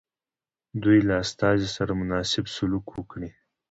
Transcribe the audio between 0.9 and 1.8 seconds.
له استازي